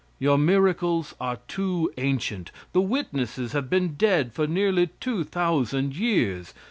Your 0.17 0.39
miracles 0.39 1.13
are 1.21 1.37
too 1.47 1.93
ancient. 1.95 2.51
The 2.73 2.81
witnesses 2.81 3.51
have 3.51 3.69
been 3.69 3.89
dead 3.93 4.33
for 4.33 4.47
nearly 4.47 4.87
two 4.99 5.23
thousand 5.23 5.95
years. 5.95 6.55